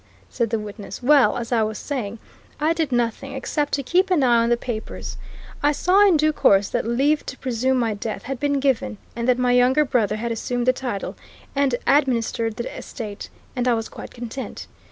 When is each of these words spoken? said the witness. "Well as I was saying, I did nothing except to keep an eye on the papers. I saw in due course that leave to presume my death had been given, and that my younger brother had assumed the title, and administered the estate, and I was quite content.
said 0.31 0.49
the 0.49 0.57
witness. 0.57 1.03
"Well 1.03 1.37
as 1.37 1.51
I 1.51 1.61
was 1.61 1.77
saying, 1.77 2.17
I 2.59 2.73
did 2.73 2.91
nothing 2.91 3.33
except 3.33 3.73
to 3.73 3.83
keep 3.83 4.09
an 4.09 4.23
eye 4.23 4.41
on 4.41 4.49
the 4.49 4.57
papers. 4.57 5.15
I 5.61 5.73
saw 5.73 6.07
in 6.07 6.17
due 6.17 6.33
course 6.33 6.69
that 6.69 6.87
leave 6.87 7.23
to 7.27 7.37
presume 7.37 7.77
my 7.77 7.93
death 7.93 8.23
had 8.23 8.39
been 8.39 8.59
given, 8.59 8.97
and 9.15 9.27
that 9.29 9.37
my 9.37 9.51
younger 9.51 9.85
brother 9.85 10.15
had 10.15 10.31
assumed 10.31 10.65
the 10.65 10.73
title, 10.73 11.15
and 11.55 11.75
administered 11.85 12.55
the 12.55 12.75
estate, 12.75 13.29
and 13.55 13.67
I 13.67 13.75
was 13.75 13.89
quite 13.89 14.09
content. 14.09 14.65